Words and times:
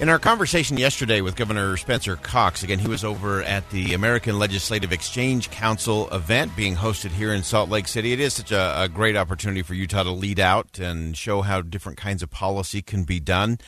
In 0.00 0.08
our 0.08 0.18
conversation 0.18 0.78
yesterday 0.78 1.20
with 1.20 1.36
Governor 1.36 1.76
Spencer 1.76 2.16
Cox, 2.16 2.62
again, 2.62 2.78
he 2.78 2.88
was 2.88 3.04
over 3.04 3.42
at 3.42 3.68
the 3.68 3.92
American 3.92 4.38
Legislative 4.38 4.92
Exchange 4.92 5.50
Council 5.50 6.08
event 6.08 6.56
being 6.56 6.74
hosted 6.74 7.10
here 7.10 7.34
in 7.34 7.42
Salt 7.42 7.68
Lake 7.68 7.86
City. 7.86 8.14
It 8.14 8.18
is 8.18 8.32
such 8.32 8.50
a, 8.50 8.84
a 8.84 8.88
great 8.88 9.14
opportunity 9.14 9.60
for 9.60 9.74
Utah 9.74 10.04
to 10.04 10.10
lead 10.10 10.40
out 10.40 10.78
and 10.78 11.14
show 11.14 11.42
how 11.42 11.60
different 11.60 11.98
kinds 11.98 12.22
of 12.22 12.30
policy 12.30 12.80
can 12.80 13.04
be 13.04 13.20
done. 13.20 13.58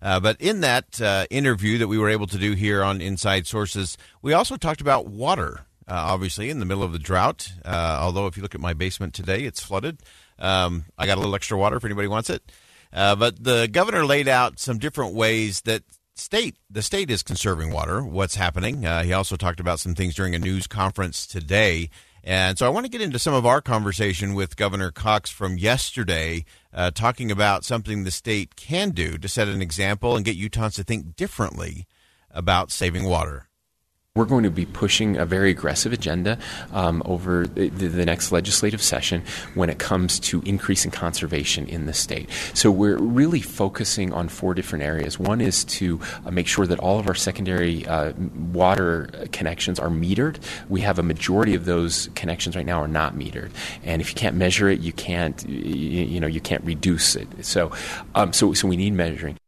Uh, 0.00 0.18
but 0.18 0.40
in 0.40 0.62
that 0.62 0.98
uh, 0.98 1.26
interview 1.28 1.76
that 1.76 1.88
we 1.88 1.98
were 1.98 2.08
able 2.08 2.26
to 2.28 2.38
do 2.38 2.52
here 2.54 2.82
on 2.82 3.02
Inside 3.02 3.46
Sources, 3.46 3.98
we 4.22 4.32
also 4.32 4.56
talked 4.56 4.80
about 4.80 5.08
water. 5.08 5.66
Uh, 5.86 5.92
obviously, 5.94 6.48
in 6.48 6.58
the 6.58 6.64
middle 6.64 6.84
of 6.84 6.92
the 6.92 6.98
drought. 6.98 7.52
Uh, 7.66 7.98
although, 8.00 8.26
if 8.26 8.38
you 8.38 8.42
look 8.42 8.54
at 8.54 8.62
my 8.62 8.72
basement 8.72 9.12
today, 9.12 9.42
it's 9.42 9.60
flooded. 9.60 9.98
Um, 10.38 10.86
I 10.96 11.04
got 11.04 11.18
a 11.18 11.20
little 11.20 11.34
extra 11.34 11.58
water 11.58 11.76
if 11.76 11.84
anybody 11.84 12.08
wants 12.08 12.30
it. 12.30 12.42
Uh, 12.92 13.16
but 13.16 13.42
the 13.42 13.68
governor 13.70 14.04
laid 14.04 14.28
out 14.28 14.58
some 14.60 14.78
different 14.78 15.14
ways 15.14 15.62
that 15.62 15.82
state 16.14 16.56
the 16.70 16.82
state 16.82 17.10
is 17.10 17.22
conserving 17.22 17.72
water. 17.72 18.02
What's 18.02 18.34
happening? 18.34 18.84
Uh, 18.84 19.02
he 19.02 19.12
also 19.12 19.36
talked 19.36 19.60
about 19.60 19.80
some 19.80 19.94
things 19.94 20.14
during 20.14 20.34
a 20.34 20.38
news 20.38 20.66
conference 20.66 21.26
today. 21.26 21.88
And 22.24 22.56
so 22.56 22.66
I 22.66 22.70
want 22.70 22.86
to 22.86 22.90
get 22.90 23.00
into 23.00 23.18
some 23.18 23.34
of 23.34 23.44
our 23.44 23.60
conversation 23.60 24.34
with 24.34 24.56
Governor 24.56 24.92
Cox 24.92 25.28
from 25.28 25.58
yesterday, 25.58 26.44
uh, 26.72 26.92
talking 26.92 27.32
about 27.32 27.64
something 27.64 28.04
the 28.04 28.12
state 28.12 28.54
can 28.54 28.90
do 28.90 29.18
to 29.18 29.28
set 29.28 29.48
an 29.48 29.60
example 29.60 30.14
and 30.14 30.24
get 30.24 30.38
Utahns 30.38 30.76
to 30.76 30.84
think 30.84 31.16
differently 31.16 31.86
about 32.30 32.70
saving 32.70 33.04
water. 33.04 33.48
We're 34.14 34.26
going 34.26 34.44
to 34.44 34.50
be 34.50 34.66
pushing 34.66 35.16
a 35.16 35.24
very 35.24 35.50
aggressive 35.50 35.90
agenda 35.90 36.36
um, 36.70 37.02
over 37.06 37.46
the, 37.46 37.70
the, 37.70 38.04
next 38.04 38.30
legislative 38.30 38.82
session 38.82 39.22
when 39.54 39.70
it 39.70 39.78
comes 39.78 40.20
to 40.20 40.42
increasing 40.42 40.90
conservation 40.90 41.66
in 41.66 41.86
the 41.86 41.94
state. 41.94 42.28
So 42.52 42.70
we're 42.70 42.98
really 42.98 43.40
focusing 43.40 44.12
on 44.12 44.28
four 44.28 44.52
different 44.52 44.84
areas. 44.84 45.18
One 45.18 45.40
is 45.40 45.64
to 45.64 45.98
uh, 46.26 46.30
make 46.30 46.46
sure 46.46 46.66
that 46.66 46.78
all 46.78 46.98
of 46.98 47.08
our 47.08 47.14
secondary 47.14 47.86
uh, 47.86 48.12
water 48.52 49.08
connections 49.32 49.78
are 49.78 49.88
metered. 49.88 50.36
We 50.68 50.82
have 50.82 50.98
a 50.98 51.02
majority 51.02 51.54
of 51.54 51.64
those 51.64 52.10
connections 52.14 52.54
right 52.54 52.66
now 52.66 52.82
are 52.82 52.88
not 52.88 53.14
metered, 53.14 53.50
and 53.82 54.02
if 54.02 54.10
you 54.10 54.14
can't 54.14 54.36
measure 54.36 54.68
it, 54.68 54.80
you 54.80 54.92
can't 54.92 55.42
you, 55.48 56.04
you 56.04 56.20
know 56.20 56.26
you 56.26 56.42
can't 56.42 56.64
reduce 56.64 57.16
it. 57.16 57.28
So 57.46 57.72
um, 58.14 58.34
so 58.34 58.52
so 58.52 58.68
we 58.68 58.76
need 58.76 58.92
measuring. 58.92 59.38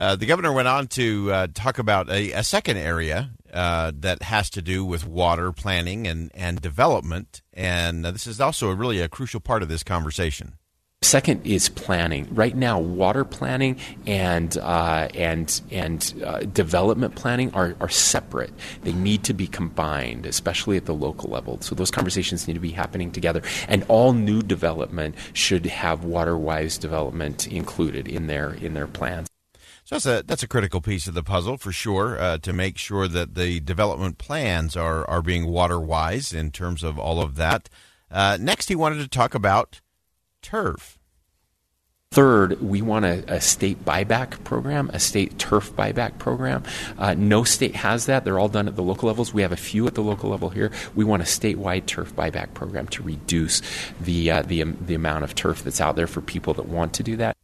Uh, 0.00 0.16
the 0.16 0.24
governor 0.24 0.50
went 0.50 0.66
on 0.66 0.86
to 0.86 1.30
uh, 1.30 1.46
talk 1.52 1.78
about 1.78 2.08
a, 2.08 2.32
a 2.32 2.42
second 2.42 2.78
area 2.78 3.30
uh, 3.52 3.92
that 3.94 4.22
has 4.22 4.48
to 4.48 4.62
do 4.62 4.82
with 4.82 5.06
water 5.06 5.52
planning 5.52 6.06
and, 6.06 6.30
and 6.34 6.62
development. 6.62 7.42
And 7.52 8.02
this 8.04 8.26
is 8.26 8.40
also 8.40 8.70
a 8.70 8.74
really 8.74 9.00
a 9.00 9.08
crucial 9.10 9.40
part 9.40 9.62
of 9.62 9.68
this 9.68 9.82
conversation. 9.82 10.54
Second 11.02 11.46
is 11.46 11.70
planning. 11.70 12.28
Right 12.30 12.54
now, 12.54 12.78
water 12.78 13.24
planning 13.24 13.78
and 14.06 14.56
uh, 14.58 15.08
and 15.14 15.60
and 15.70 16.22
uh, 16.24 16.40
development 16.40 17.14
planning 17.14 17.52
are, 17.54 17.74
are 17.80 17.88
separate. 17.88 18.52
They 18.82 18.92
need 18.92 19.24
to 19.24 19.32
be 19.32 19.46
combined, 19.46 20.26
especially 20.26 20.76
at 20.76 20.84
the 20.84 20.94
local 20.94 21.30
level. 21.30 21.58
So 21.62 21.74
those 21.74 21.90
conversations 21.90 22.46
need 22.46 22.54
to 22.54 22.60
be 22.60 22.72
happening 22.72 23.12
together. 23.12 23.40
And 23.66 23.82
all 23.88 24.12
new 24.12 24.42
development 24.42 25.14
should 25.32 25.64
have 25.66 26.04
water-wise 26.04 26.76
development 26.76 27.48
included 27.48 28.06
in 28.06 28.26
their 28.26 28.52
in 28.52 28.74
their 28.74 28.86
plans. 28.86 29.29
So 29.90 29.96
that's 29.96 30.06
a 30.06 30.22
that's 30.24 30.42
a 30.44 30.48
critical 30.48 30.80
piece 30.80 31.08
of 31.08 31.14
the 31.14 31.22
puzzle 31.24 31.56
for 31.56 31.72
sure 31.72 32.16
uh, 32.16 32.38
to 32.38 32.52
make 32.52 32.78
sure 32.78 33.08
that 33.08 33.34
the 33.34 33.58
development 33.58 34.18
plans 34.18 34.76
are 34.76 35.04
are 35.10 35.20
being 35.20 35.48
water 35.48 35.80
wise 35.80 36.32
in 36.32 36.52
terms 36.52 36.84
of 36.84 36.96
all 36.96 37.20
of 37.20 37.34
that. 37.34 37.68
Uh, 38.08 38.38
next, 38.40 38.68
he 38.68 38.76
wanted 38.76 38.98
to 38.98 39.08
talk 39.08 39.34
about 39.34 39.80
turf. 40.42 40.96
Third, 42.12 42.62
we 42.62 42.82
want 42.82 43.04
a, 43.04 43.24
a, 43.26 43.40
state 43.40 43.84
buyback 43.84 44.44
program, 44.44 44.90
a 44.92 45.00
state 45.00 45.38
turf 45.40 45.72
buyback 45.72 46.18
program. 46.18 46.62
Uh, 46.96 47.14
no 47.14 47.42
state 47.42 47.74
has 47.74 48.06
that. 48.06 48.24
They're 48.24 48.38
all 48.38 48.48
done 48.48 48.68
at 48.68 48.76
the 48.76 48.82
local 48.84 49.08
levels. 49.08 49.34
We 49.34 49.42
have 49.42 49.52
a 49.52 49.56
few 49.56 49.88
at 49.88 49.94
the 49.94 50.02
local 50.02 50.30
level 50.30 50.50
here. 50.50 50.70
We 50.94 51.04
want 51.04 51.22
a 51.22 51.24
statewide 51.24 51.86
turf 51.86 52.14
buyback 52.14 52.54
program 52.54 52.86
to 52.88 53.02
reduce 53.02 53.60
the 54.00 54.30
uh, 54.30 54.42
the, 54.42 54.62
um, 54.62 54.78
the 54.86 54.94
amount 54.94 55.24
of 55.24 55.34
turf 55.34 55.64
that's 55.64 55.80
out 55.80 55.96
there 55.96 56.06
for 56.06 56.20
people 56.20 56.54
that 56.54 56.66
want 56.66 56.92
to 56.94 57.02
do 57.02 57.16
that. 57.16 57.36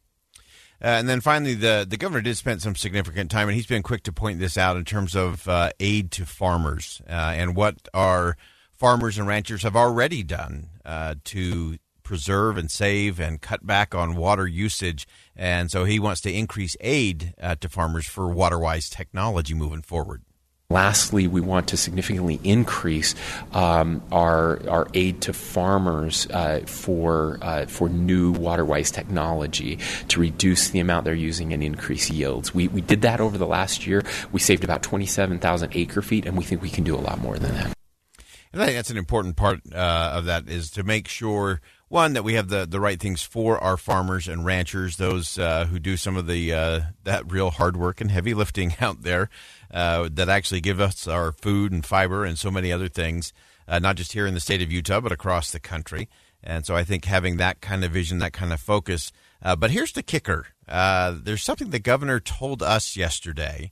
Uh, 0.81 0.87
and 0.87 1.09
then 1.09 1.21
finally, 1.21 1.55
the, 1.55 1.85
the 1.87 1.97
governor 1.97 2.21
did 2.21 2.37
spend 2.37 2.61
some 2.61 2.75
significant 2.75 3.31
time, 3.31 3.47
and 3.47 3.55
he's 3.55 3.65
been 3.65 3.83
quick 3.83 4.03
to 4.03 4.11
point 4.11 4.39
this 4.39 4.57
out 4.57 4.77
in 4.77 4.85
terms 4.85 5.15
of 5.15 5.47
uh, 5.47 5.71
aid 5.79 6.11
to 6.11 6.25
farmers 6.25 7.01
uh, 7.09 7.33
and 7.35 7.55
what 7.55 7.87
our 7.93 8.37
farmers 8.75 9.17
and 9.17 9.27
ranchers 9.27 9.63
have 9.63 9.75
already 9.75 10.21
done 10.21 10.69
to 11.23 11.77
preserve 12.07 12.57
and 12.57 12.71
save 12.71 13.19
and 13.19 13.41
cut 13.41 13.67
back 13.67 13.93
on 13.93 14.15
water 14.15 14.47
usage. 14.47 15.05
And 15.35 15.69
so 15.69 15.83
he 15.83 15.99
wants 15.99 16.21
to 16.21 16.31
increase 16.31 16.77
aid 16.79 17.33
uh, 17.41 17.55
to 17.55 17.67
farmers 17.67 18.07
for 18.07 18.29
water 18.29 18.57
wise 18.57 18.89
technology 18.89 19.53
moving 19.53 19.81
forward. 19.81 20.23
Lastly, 20.69 21.27
we 21.27 21.39
want 21.39 21.69
to 21.69 21.77
significantly 21.77 22.41
increase 22.43 23.15
um, 23.53 24.03
our, 24.11 24.59
our 24.69 24.87
aid 24.93 25.21
to 25.21 25.31
farmers 25.31 26.27
uh, 26.29 26.59
for, 26.65 27.39
uh, 27.41 27.67
for 27.67 27.87
new 27.87 28.33
waterwise 28.33 28.91
technology 28.91 29.79
to 30.09 30.19
reduce 30.19 30.71
the 30.71 30.79
amount 30.79 31.05
they're 31.05 31.13
using 31.13 31.53
and 31.53 31.63
increase 31.63 32.09
yields. 32.09 32.53
We, 32.53 32.67
we 32.67 32.81
did 32.81 33.01
that 33.03 33.21
over 33.21 33.37
the 33.37 33.47
last 33.47 33.87
year. 33.87 34.03
We 34.33 34.41
saved 34.41 34.65
about 34.65 34.83
27,000 34.83 35.71
acre 35.73 36.01
feet, 36.01 36.25
and 36.25 36.35
we 36.35 36.43
think 36.43 36.61
we 36.61 36.69
can 36.69 36.83
do 36.83 36.97
a 36.97 36.99
lot 36.99 37.19
more 37.19 37.39
than 37.39 37.53
that. 37.53 37.73
And 38.51 38.61
I 38.61 38.65
think 38.65 38.77
that's 38.77 38.91
an 38.91 38.97
important 38.97 39.37
part 39.37 39.61
uh, 39.73 40.11
of 40.15 40.25
that 40.25 40.49
is 40.49 40.69
to 40.71 40.83
make 40.83 41.07
sure 41.07 41.61
one 41.89 42.13
that 42.13 42.23
we 42.23 42.33
have 42.33 42.49
the, 42.49 42.65
the 42.65 42.79
right 42.79 42.99
things 42.99 43.23
for 43.23 43.57
our 43.59 43.77
farmers 43.77 44.27
and 44.27 44.45
ranchers, 44.45 44.97
those 44.97 45.39
uh, 45.39 45.65
who 45.65 45.79
do 45.79 45.95
some 45.95 46.17
of 46.17 46.27
the 46.27 46.53
uh, 46.53 46.81
that 47.03 47.31
real 47.31 47.49
hard 47.49 47.77
work 47.77 48.01
and 48.01 48.11
heavy 48.11 48.33
lifting 48.33 48.75
out 48.81 49.03
there, 49.03 49.29
uh, 49.71 50.09
that 50.11 50.29
actually 50.29 50.61
give 50.61 50.79
us 50.79 51.07
our 51.07 51.31
food 51.31 51.71
and 51.71 51.85
fiber 51.85 52.25
and 52.25 52.37
so 52.37 52.51
many 52.51 52.71
other 52.71 52.89
things, 52.89 53.31
uh, 53.67 53.79
not 53.79 53.95
just 53.95 54.13
here 54.13 54.27
in 54.27 54.33
the 54.33 54.39
state 54.39 54.61
of 54.61 54.71
Utah 54.71 54.99
but 54.99 55.11
across 55.11 55.51
the 55.51 55.59
country. 55.59 56.09
And 56.43 56.65
so 56.65 56.75
I 56.75 56.83
think 56.83 57.05
having 57.05 57.37
that 57.37 57.61
kind 57.61 57.83
of 57.83 57.91
vision, 57.91 58.19
that 58.19 58.33
kind 58.33 58.53
of 58.53 58.59
focus. 58.59 59.11
Uh, 59.41 59.55
but 59.55 59.71
here's 59.71 59.93
the 59.93 60.03
kicker: 60.03 60.47
uh, 60.67 61.15
there's 61.17 61.43
something 61.43 61.69
the 61.69 61.79
governor 61.79 62.19
told 62.19 62.61
us 62.61 62.95
yesterday 62.95 63.71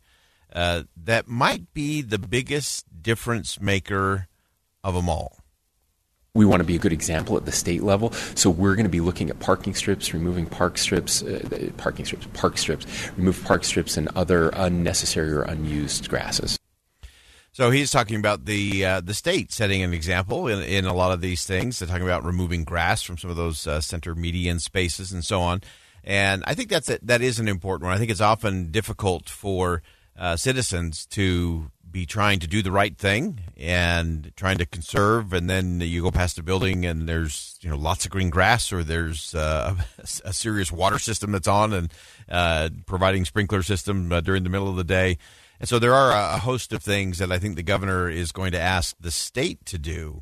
that 0.52 1.28
might 1.28 1.74
be 1.74 2.02
the 2.02 2.18
biggest 2.18 2.86
difference 3.02 3.60
maker 3.60 4.30
of 4.86 4.94
them 4.94 5.10
all 5.10 5.45
we 6.36 6.46
want 6.46 6.60
to 6.60 6.66
be 6.66 6.76
a 6.76 6.80
good 6.80 6.94
example 6.94 7.36
at 7.38 7.46
the 7.46 7.52
state 7.52 7.82
level. 7.82 8.12
So 8.36 8.52
we're 8.52 8.76
going 8.76 8.86
to 8.86 8.90
be 8.90 9.02
looking 9.02 9.32
at 9.32 9.40
parking 9.40 9.74
strips, 9.74 10.14
removing 10.14 10.46
park 10.46 10.78
strips, 10.78 11.24
uh, 11.24 11.72
parking 11.78 12.06
strips, 12.06 12.28
park 12.34 12.60
strips, 12.60 12.86
remove 13.18 13.44
park 13.44 13.64
strips 13.64 13.98
and 13.98 14.10
other 14.16 14.50
unnecessary 14.50 15.32
or 15.32 15.42
unused 15.42 16.08
grasses. 16.10 16.60
So 17.54 17.72
he's 17.72 17.90
talking 17.90 18.18
about 18.18 18.44
the 18.44 18.86
uh, 18.86 19.00
the 19.00 19.14
state 19.14 19.54
setting 19.54 19.82
an 19.82 19.94
example 19.94 20.50
in, 20.50 20.62
in 20.62 20.84
a 20.84 20.94
lot 20.94 21.14
of 21.14 21.22
these 21.22 21.46
things. 21.46 21.80
They're 21.80 21.88
talking 21.88 22.04
about 22.04 22.26
removing 22.26 22.66
grass 22.66 23.02
from 23.02 23.18
some 23.18 23.30
of 23.30 23.38
those 23.38 23.66
uh, 23.66 23.80
center 23.80 24.14
median 24.14 24.60
spaces 24.60 25.14
and 25.14 25.24
so 25.24 25.40
on. 25.40 25.62
And 26.04 26.44
I 26.46 26.54
think 26.54 26.68
that's 26.68 26.90
a, 26.90 27.00
that 27.04 27.22
is 27.22 27.40
an 27.40 27.48
important 27.48 27.88
one. 27.88 27.96
I 27.96 27.98
think 27.98 28.12
it's 28.12 28.20
often 28.20 28.72
difficult 28.72 29.30
for 29.30 29.82
uh, 30.18 30.36
citizens 30.36 31.06
to 31.08 31.72
be 31.96 32.06
trying 32.06 32.40
to 32.40 32.48
do 32.48 32.62
the 32.62 32.74
right 32.74 32.98
thing 32.98 33.40
and 33.56 34.34
trying 34.36 34.58
to 34.58 34.66
conserve, 34.66 35.32
and 35.32 35.50
then 35.50 35.80
you 35.80 36.02
go 36.02 36.12
past 36.12 36.38
a 36.38 36.44
building 36.44 36.86
and 36.86 37.08
there's 37.08 37.58
you 37.62 37.70
know 37.70 37.78
lots 37.78 38.04
of 38.04 38.12
green 38.12 38.30
grass, 38.30 38.74
or 38.74 38.84
there's 38.84 39.34
uh, 39.34 39.74
a, 40.26 40.34
serious 40.34 40.74
water 40.74 41.00
system 41.00 41.32
that's 41.32 41.48
on 41.48 41.72
and 41.72 41.94
uh, 42.28 42.68
providing 42.86 43.24
sprinkler 43.24 43.64
system 43.64 44.12
uh, 44.12 44.20
during 44.20 44.44
the 44.44 44.50
middle 44.50 44.68
of 44.68 44.76
the 44.76 44.84
day. 44.84 45.18
And 45.58 45.70
so 45.70 45.80
there 45.80 45.94
are 45.94 46.12
a, 46.12 46.40
host 46.40 46.74
of 46.74 46.84
things 46.84 47.20
that 47.20 47.32
I 47.32 47.40
think 47.40 47.56
the 47.56 47.64
governor 47.64 48.10
is 48.10 48.34
going 48.34 48.52
to 48.52 48.60
ask 48.60 48.98
the 49.00 49.10
state 49.10 49.66
to 49.68 49.78
do 49.78 50.22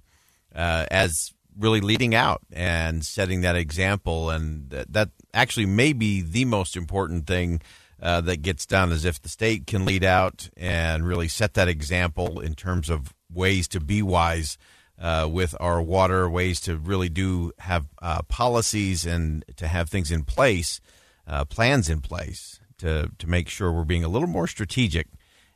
uh, 0.54 0.86
as 0.92 1.34
really 1.58 1.81
leading 1.81 2.14
out 2.14 2.42
and 2.52 3.04
setting 3.04 3.42
that 3.42 3.56
example. 3.56 4.30
And 4.30 4.70
that, 4.70 4.94
that 4.94 5.10
actually 5.34 5.66
may 5.66 5.92
be 5.92 6.22
the 6.22 6.46
most 6.46 6.78
important 6.78 7.25
thing 7.25 7.62
uh, 8.01 8.22
that 8.22 8.42
gets 8.42 8.66
done 8.66 8.92
is 8.92 9.06
if 9.06 9.22
the 9.22 9.30
state 9.30 9.68
can 9.68 9.86
lead 9.86 10.04
out 10.04 10.50
and 10.57 11.07
really 11.07 11.28
set 11.28 11.54
that 11.54 11.68
example 11.68 12.40
in 12.40 12.56
terms 12.56 12.90
of 12.90 13.13
ways 13.31 13.68
to 13.69 13.80
be 13.80 14.01
wise 14.01 14.57
uh, 15.00 15.28
with 15.30 15.56
our 15.60 15.81
water, 15.81 16.30
ways 16.30 16.60
to 16.62 16.78
really 16.78 17.10
do 17.10 17.51
have 17.60 17.88
uh, 18.01 18.22
policies 18.24 19.06
and 19.06 19.44
to 19.56 19.68
have 19.68 19.90
things 19.90 20.12
in 20.12 20.24
place, 20.24 20.80
uh, 21.28 21.45
plans 21.45 21.90
in 21.90 22.00
place 22.00 22.60
to 22.78 23.10
to 23.18 23.28
make 23.28 23.50
sure 23.50 23.72
we're 23.72 23.84
being 23.84 24.04
a 24.04 24.10
little 24.10 24.28
more 24.28 24.48
strategic. 24.48 25.07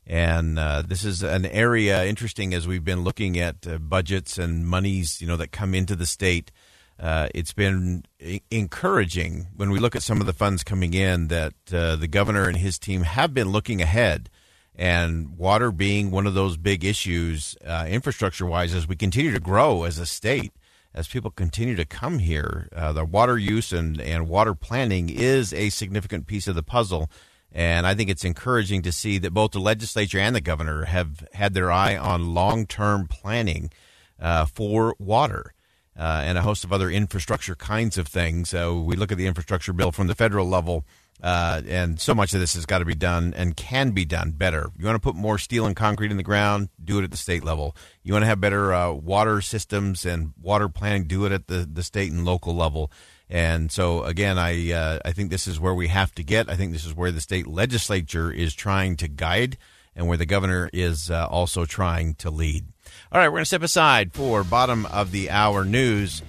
And 0.05 0.57
uh, 0.57 0.83
this 0.83 1.03
is 1.03 1.21
an 1.21 1.45
area 1.45 2.05
interesting 2.05 2.53
as 2.53 2.65
we've 2.65 2.83
been 2.83 3.03
looking 3.03 3.37
at 3.37 3.67
uh, 3.67 3.77
budgets 3.77 4.37
and 4.37 4.65
monies, 4.65 5.21
you 5.21 5.27
know, 5.27 5.35
that 5.35 5.51
come 5.51 5.75
into 5.75 5.95
the 5.95 6.05
state. 6.05 6.51
Uh, 6.99 7.27
it's 7.35 7.53
been 7.53 8.03
encouraging 8.49 9.47
when 9.55 9.69
we 9.69 9.79
look 9.79 9.95
at 9.95 10.01
some 10.03 10.19
of 10.19 10.25
the 10.25 10.33
funds 10.33 10.63
coming 10.63 10.93
in 10.93 11.27
that 11.27 11.53
the 11.67 12.07
governor 12.09 12.47
and 12.47 12.57
his 12.57 12.79
team 12.79 13.03
have 13.03 13.33
been 13.33 13.49
looking 13.49 13.81
ahead 13.81 14.29
and 14.77 15.37
water 15.37 15.71
being 15.71 16.11
one 16.11 16.27
of 16.27 16.35
those 16.35 16.55
big 16.55 16.85
issues, 16.85 17.57
uh, 17.65 17.85
infrastructure 17.89 18.45
wise, 18.45 18.75
as 18.75 18.87
we 18.87 18.95
continue 18.95 19.31
to 19.31 19.39
grow 19.39 19.83
as 19.83 19.97
a 19.97 20.05
state, 20.05 20.53
as 20.93 21.07
people 21.07 21.31
continue 21.31 21.75
to 21.75 21.85
come 21.85 22.19
here, 22.19 22.69
uh, 22.75 22.93
the 22.93 23.03
water 23.03 23.37
use 23.37 23.73
and, 23.73 23.99
and 23.99 24.29
water 24.29 24.53
planning 24.53 25.09
is 25.09 25.51
a 25.51 25.69
significant 25.69 26.27
piece 26.27 26.47
of 26.47 26.55
the 26.55 26.63
puzzle. 26.63 27.09
And 27.51 27.87
I 27.87 27.95
think 27.95 28.09
it's 28.09 28.23
encouraging 28.23 28.83
to 28.83 28.91
see 28.91 29.17
that 29.19 29.33
both 29.33 29.51
the 29.51 29.59
legislature 29.59 30.19
and 30.19 30.35
the 30.35 30.41
governor 30.41 30.85
have 30.85 31.27
had 31.33 31.53
their 31.55 31.71
eye 31.71 31.97
on 31.97 32.35
long 32.35 32.67
term 32.67 33.07
planning 33.07 33.71
uh, 34.19 34.45
for 34.45 34.95
water. 34.99 35.53
Uh, 35.97 36.21
and 36.25 36.37
a 36.37 36.43
host 36.43 36.63
of 36.63 36.71
other 36.71 36.91
infrastructure 36.91 37.55
kinds 37.55 37.97
of 37.97 38.07
things. 38.07 38.49
So 38.49 38.79
we 38.79 38.95
look 38.95 39.11
at 39.11 39.17
the 39.17 39.25
infrastructure 39.25 39.73
bill 39.73 39.91
from 39.91 40.05
the 40.05 40.13
federal 40.13 40.47
level 40.47 40.85
uh, 41.21 41.61
and 41.67 41.99
so 41.99 42.13
much 42.13 42.33
of 42.33 42.39
this 42.39 42.53
has 42.53 42.65
got 42.65 42.79
to 42.79 42.85
be 42.85 42.93
done 42.93 43.33
and 43.35 43.57
can 43.57 43.91
be 43.91 44.05
done 44.05 44.31
better. 44.31 44.69
You 44.77 44.85
want 44.85 44.95
to 44.95 45.01
put 45.01 45.15
more 45.15 45.37
steel 45.37 45.65
and 45.65 45.75
concrete 45.75 46.11
in 46.11 46.17
the 46.17 46.23
ground, 46.23 46.69
do 46.83 46.99
it 46.99 47.03
at 47.03 47.11
the 47.11 47.17
state 47.17 47.43
level. 47.43 47.75
You 48.03 48.13
want 48.13 48.23
to 48.23 48.27
have 48.27 48.39
better 48.39 48.73
uh, 48.73 48.91
water 48.91 49.41
systems 49.41 50.05
and 50.05 50.33
water 50.39 50.69
planning, 50.69 51.05
do 51.05 51.25
it 51.25 51.31
at 51.31 51.47
the, 51.47 51.67
the 51.71 51.83
state 51.83 52.11
and 52.11 52.23
local 52.23 52.55
level. 52.55 52.91
And 53.29 53.71
so, 53.71 54.03
again, 54.03 54.37
I 54.37 54.71
uh, 54.71 54.99
I 55.03 55.11
think 55.11 55.31
this 55.31 55.47
is 55.47 55.59
where 55.59 55.73
we 55.73 55.87
have 55.87 56.13
to 56.15 56.23
get. 56.23 56.49
I 56.49 56.55
think 56.55 56.71
this 56.71 56.85
is 56.85 56.95
where 56.95 57.11
the 57.11 57.19
state 57.19 57.45
legislature 57.45 58.31
is 58.31 58.53
trying 58.53 58.95
to 58.97 59.09
guide, 59.09 59.57
and 59.97 60.07
where 60.07 60.15
the 60.15 60.25
governor 60.25 60.69
is 60.71 61.11
uh, 61.11 61.27
also 61.27 61.65
trying 61.65 62.13
to 62.15 62.29
lead. 62.29 62.65
All 63.11 63.19
right, 63.19 63.27
we're 63.27 63.37
going 63.37 63.41
to 63.41 63.47
step 63.47 63.63
aside 63.63 64.13
for 64.13 64.43
bottom 64.43 64.85
of 64.85 65.11
the 65.11 65.29
hour 65.29 65.65
news. 65.65 66.21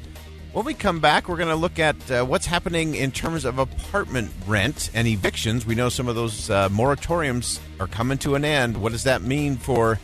When 0.52 0.64
we 0.64 0.74
come 0.74 0.98
back, 0.98 1.28
we're 1.28 1.36
going 1.36 1.50
to 1.50 1.54
look 1.54 1.78
at 1.78 2.10
uh, 2.10 2.24
what's 2.24 2.46
happening 2.46 2.94
in 2.94 3.12
terms 3.12 3.44
of 3.44 3.58
apartment 3.58 4.30
rent 4.46 4.90
and 4.94 5.06
evictions. 5.06 5.66
We 5.66 5.74
know 5.74 5.90
some 5.90 6.08
of 6.08 6.16
those 6.16 6.48
uh, 6.48 6.70
moratoriums 6.70 7.60
are 7.78 7.86
coming 7.86 8.18
to 8.18 8.34
an 8.34 8.44
end. 8.44 8.78
What 8.78 8.92
does 8.92 9.04
that 9.04 9.22
mean 9.22 9.56
for 9.56 10.00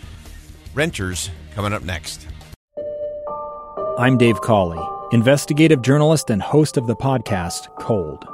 renters? 0.75 1.31
Coming 1.55 1.72
up 1.72 1.82
next. 1.82 2.28
I'm 3.96 4.19
Dave 4.19 4.40
Cawley, 4.40 4.84
investigative 5.12 5.81
journalist 5.81 6.28
and 6.28 6.43
host 6.43 6.76
of 6.76 6.87
the 6.87 6.96
podcast 6.96 7.69
Cold. 7.78 8.33